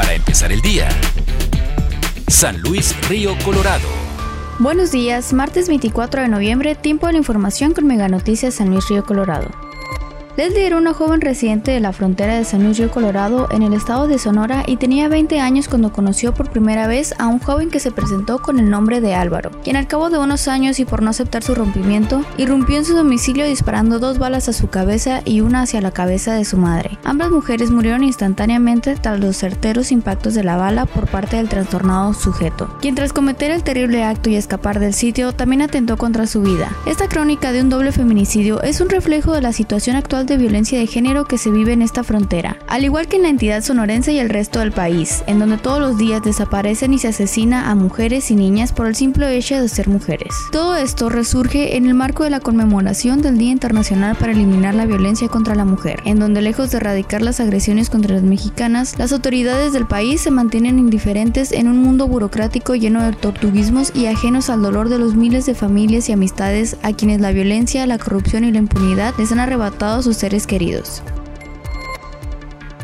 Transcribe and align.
Para 0.00 0.14
empezar 0.14 0.50
el 0.50 0.62
día. 0.62 0.88
San 2.26 2.58
Luis 2.62 2.96
Río 3.10 3.36
Colorado. 3.44 3.86
Buenos 4.58 4.92
días, 4.92 5.34
martes 5.34 5.68
24 5.68 6.22
de 6.22 6.28
noviembre, 6.28 6.74
tiempo 6.74 7.06
de 7.06 7.12
la 7.12 7.18
información 7.18 7.74
con 7.74 7.86
Mega 7.86 8.08
Noticias 8.08 8.54
San 8.54 8.70
Luis 8.70 8.88
Río 8.88 9.04
Colorado. 9.04 9.50
Leslie 10.36 10.64
era 10.64 10.76
una 10.76 10.94
joven 10.94 11.20
residente 11.20 11.72
de 11.72 11.80
la 11.80 11.92
frontera 11.92 12.36
de 12.36 12.44
San 12.44 12.62
Luis 12.62 12.80
Colorado 12.92 13.48
en 13.50 13.62
el 13.62 13.72
estado 13.72 14.06
de 14.06 14.18
Sonora 14.18 14.62
y 14.66 14.76
tenía 14.76 15.08
20 15.08 15.40
años 15.40 15.68
cuando 15.68 15.92
conoció 15.92 16.32
por 16.32 16.50
primera 16.50 16.86
vez 16.86 17.14
a 17.18 17.26
un 17.26 17.40
joven 17.40 17.68
que 17.68 17.80
se 17.80 17.90
presentó 17.90 18.40
con 18.40 18.60
el 18.60 18.70
nombre 18.70 19.00
de 19.00 19.14
Álvaro, 19.14 19.50
quien 19.64 19.76
al 19.76 19.88
cabo 19.88 20.08
de 20.08 20.18
unos 20.18 20.46
años 20.46 20.78
y 20.78 20.84
por 20.84 21.02
no 21.02 21.10
aceptar 21.10 21.42
su 21.42 21.54
rompimiento, 21.54 22.24
irrumpió 22.38 22.76
en 22.76 22.84
su 22.84 22.94
domicilio 22.94 23.44
disparando 23.44 23.98
dos 23.98 24.18
balas 24.18 24.48
a 24.48 24.52
su 24.52 24.68
cabeza 24.68 25.20
y 25.24 25.40
una 25.40 25.62
hacia 25.62 25.80
la 25.80 25.90
cabeza 25.90 26.32
de 26.34 26.44
su 26.44 26.56
madre. 26.56 26.96
Ambas 27.02 27.30
mujeres 27.30 27.70
murieron 27.70 28.04
instantáneamente 28.04 28.94
tras 28.94 29.18
los 29.18 29.36
certeros 29.36 29.90
impactos 29.90 30.34
de 30.34 30.44
la 30.44 30.56
bala 30.56 30.86
por 30.86 31.08
parte 31.08 31.36
del 31.36 31.48
trastornado 31.48 32.14
sujeto, 32.14 32.72
quien 32.80 32.94
tras 32.94 33.12
cometer 33.12 33.50
el 33.50 33.64
terrible 33.64 34.04
acto 34.04 34.30
y 34.30 34.36
escapar 34.36 34.78
del 34.78 34.94
sitio 34.94 35.32
también 35.32 35.62
atentó 35.62 35.96
contra 35.96 36.28
su 36.28 36.40
vida. 36.40 36.70
Esta 36.86 37.08
crónica 37.08 37.52
de 37.52 37.62
un 37.62 37.68
doble 37.68 37.90
feminicidio 37.90 38.62
es 38.62 38.80
un 38.80 38.90
reflejo 38.90 39.32
de 39.32 39.42
la 39.42 39.52
situación 39.52 39.96
actual 39.96 40.20
de 40.30 40.38
violencia 40.38 40.78
de 40.78 40.86
género 40.86 41.24
que 41.24 41.38
se 41.38 41.50
vive 41.50 41.72
en 41.72 41.82
esta 41.82 42.04
frontera, 42.04 42.56
al 42.68 42.84
igual 42.84 43.08
que 43.08 43.16
en 43.16 43.22
la 43.22 43.28
entidad 43.28 43.62
sonorense 43.62 44.12
y 44.12 44.18
el 44.18 44.28
resto 44.28 44.60
del 44.60 44.72
país, 44.72 45.24
en 45.26 45.38
donde 45.40 45.58
todos 45.58 45.80
los 45.80 45.98
días 45.98 46.22
desaparecen 46.22 46.94
y 46.94 46.98
se 46.98 47.08
asesina 47.08 47.70
a 47.70 47.74
mujeres 47.74 48.30
y 48.30 48.36
niñas 48.36 48.72
por 48.72 48.86
el 48.86 48.94
simple 48.94 49.36
hecho 49.36 49.60
de 49.60 49.68
ser 49.68 49.88
mujeres. 49.88 50.32
Todo 50.52 50.76
esto 50.76 51.08
resurge 51.08 51.76
en 51.76 51.86
el 51.86 51.94
marco 51.94 52.24
de 52.24 52.30
la 52.30 52.40
conmemoración 52.40 53.22
del 53.22 53.38
Día 53.38 53.50
Internacional 53.50 54.16
para 54.16 54.32
eliminar 54.32 54.74
la 54.74 54.86
violencia 54.86 55.28
contra 55.28 55.54
la 55.54 55.64
mujer, 55.64 56.00
en 56.04 56.20
donde 56.20 56.42
lejos 56.42 56.70
de 56.70 56.76
erradicar 56.78 57.22
las 57.22 57.40
agresiones 57.40 57.90
contra 57.90 58.14
las 58.14 58.22
mexicanas, 58.22 58.98
las 58.98 59.12
autoridades 59.12 59.72
del 59.72 59.86
país 59.86 60.20
se 60.20 60.30
mantienen 60.30 60.78
indiferentes 60.78 61.50
en 61.50 61.66
un 61.66 61.78
mundo 61.78 62.06
burocrático 62.06 62.76
lleno 62.76 63.02
de 63.02 63.12
tortuguismos 63.12 63.92
y 63.96 64.06
ajenos 64.06 64.48
al 64.48 64.62
dolor 64.62 64.88
de 64.88 64.98
los 64.98 65.16
miles 65.16 65.46
de 65.46 65.54
familias 65.54 66.08
y 66.08 66.12
amistades 66.12 66.76
a 66.82 66.92
quienes 66.92 67.20
la 67.20 67.32
violencia, 67.32 67.86
la 67.86 67.98
corrupción 67.98 68.44
y 68.44 68.52
la 68.52 68.58
impunidad 68.58 69.12
les 69.18 69.32
han 69.32 69.40
arrebatado 69.40 70.02
sus 70.10 70.16
seres 70.16 70.44
queridos. 70.44 71.04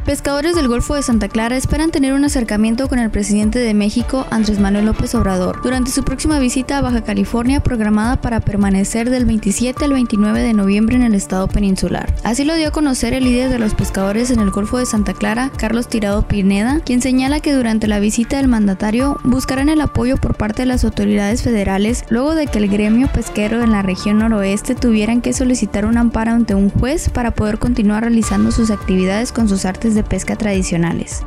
Pescadores 0.07 0.55
del 0.55 0.69
Golfo 0.69 0.95
de 0.95 1.03
Santa 1.03 1.27
Clara 1.27 1.57
esperan 1.57 1.91
tener 1.91 2.13
un 2.13 2.25
acercamiento 2.25 2.87
con 2.89 3.01
el 3.01 3.11
presidente 3.11 3.59
de 3.59 3.75
México, 3.75 4.25
Andrés 4.31 4.61
Manuel 4.61 4.87
López 4.87 5.17
Obrador, 5.17 5.61
durante 5.65 5.91
su 5.91 6.05
próxima 6.05 6.39
visita 6.39 6.79
a 6.79 6.81
Baja 6.81 7.03
California 7.03 7.59
programada 7.59 8.21
para 8.21 8.39
permanecer 8.39 9.11
del 9.11 9.25
27 9.25 9.85
al 9.85 9.95
29 9.95 10.43
de 10.43 10.53
noviembre 10.53 10.95
en 10.95 11.03
el 11.03 11.17
estado 11.17 11.49
peninsular. 11.49 12.15
Así 12.23 12.45
lo 12.45 12.55
dio 12.55 12.69
a 12.69 12.71
conocer 12.71 13.15
el 13.15 13.25
líder 13.25 13.51
de 13.51 13.59
los 13.59 13.75
pescadores 13.75 14.31
en 14.31 14.39
el 14.39 14.53
Golfo 14.53 14.79
de 14.79 14.87
Santa 14.87 15.13
Clara, 15.13 15.51
Carlos 15.57 15.89
Tirado 15.89 16.29
Pineda, 16.29 16.79
quien 16.85 17.03
señala 17.03 17.41
que 17.41 17.53
durante 17.53 17.89
la 17.89 17.99
visita 17.99 18.37
del 18.37 18.47
mandatario 18.47 19.19
buscarán 19.25 19.69
el 19.71 19.81
apoyo 19.81 20.19
por 20.19 20.37
parte 20.37 20.63
de 20.63 20.67
las 20.67 20.85
autoridades 20.85 21.43
federales 21.43 22.05
luego 22.11 22.37
de 22.37 22.47
que 22.47 22.59
el 22.59 22.69
gremio 22.69 23.09
pesquero 23.09 23.61
en 23.61 23.73
la 23.73 23.83
región 23.83 24.19
noroeste 24.19 24.77
tuvieran 24.77 25.21
que 25.21 25.33
solicitar 25.33 25.85
un 25.85 25.99
amparo 25.99 26.31
ante 26.31 26.55
un 26.55 26.71
juez 26.71 27.09
para 27.09 27.33
poder 27.33 27.59
continuar 27.59 28.05
realizando 28.05 28.53
sus 28.53 28.71
actividades 28.71 29.33
con 29.33 29.49
sus 29.49 29.65
artes 29.65 29.96
de 29.97 30.05
pesca 30.05 30.37
tradicionales. 30.37 31.25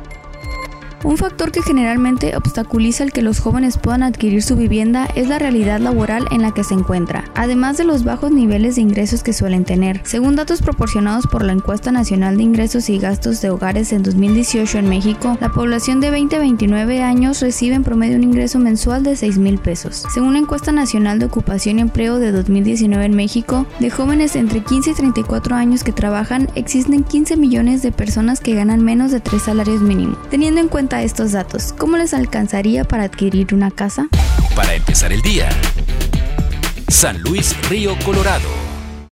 Un 1.02 1.16
factor 1.16 1.50
que 1.50 1.62
generalmente 1.62 2.36
obstaculiza 2.36 3.04
el 3.04 3.12
que 3.12 3.22
los 3.22 3.40
jóvenes 3.40 3.78
puedan 3.78 4.02
adquirir 4.02 4.42
su 4.42 4.54
vivienda 4.54 5.08
es 5.14 5.28
la 5.28 5.38
realidad 5.38 5.80
laboral 5.80 6.26
en 6.30 6.42
la 6.42 6.52
que 6.52 6.62
se 6.62 6.74
encuentra, 6.74 7.24
además 7.34 7.78
de 7.78 7.84
los 7.84 8.04
bajos 8.04 8.30
niveles 8.32 8.76
de 8.76 8.82
ingresos 8.82 9.22
que 9.22 9.32
suelen 9.32 9.64
tener. 9.64 10.02
Según 10.04 10.36
datos 10.36 10.60
proporcionados 10.60 11.26
por 11.26 11.42
la 11.42 11.52
Encuesta 11.52 11.90
Nacional 11.90 12.36
de 12.36 12.42
Ingresos 12.42 12.90
y 12.90 12.98
Gastos 12.98 13.40
de 13.40 13.48
Hogares 13.48 13.94
en 13.94 14.02
2018 14.02 14.76
en 14.76 14.90
México, 14.90 15.38
la 15.40 15.48
población 15.48 16.00
de 16.00 16.10
20 16.10 16.36
a 16.36 16.40
29 16.40 17.02
años 17.02 17.40
recibe 17.40 17.76
en 17.76 17.84
promedio 17.84 18.16
un 18.16 18.24
ingreso 18.24 18.58
mensual 18.58 19.02
de 19.02 19.16
6 19.16 19.38
mil 19.38 19.58
pesos. 19.58 20.04
Según 20.12 20.34
la 20.34 20.40
Encuesta 20.40 20.70
Nacional 20.70 21.18
de 21.18 21.26
Ocupación 21.26 21.78
y 21.78 21.82
Empleo 21.82 22.18
de 22.18 22.30
2019 22.30 23.06
en 23.06 23.16
México, 23.16 23.64
de 23.78 23.88
jóvenes 23.88 24.36
entre 24.36 24.62
15 24.62 24.90
y 24.90 24.94
34 24.94 25.56
años 25.56 25.82
que 25.82 25.92
trabajan, 25.92 26.50
existen 26.56 27.04
15 27.04 27.38
millones 27.38 27.80
de 27.80 27.90
personas 27.90 28.40
que 28.40 28.54
ganan 28.54 28.84
menos 28.84 29.10
de 29.12 29.20
3 29.20 29.40
salarios 29.40 29.80
mínimos. 29.80 30.18
Teniendo 30.28 30.60
en 30.60 30.68
estos 30.98 31.32
datos, 31.32 31.72
¿cómo 31.72 31.96
les 31.96 32.12
alcanzaría 32.12 32.84
para 32.84 33.04
adquirir 33.04 33.54
una 33.54 33.70
casa? 33.70 34.08
Para 34.56 34.74
empezar 34.74 35.12
el 35.12 35.22
día. 35.22 35.48
San 36.88 37.20
Luis 37.22 37.56
Río 37.68 37.96
Colorado. 38.04 38.69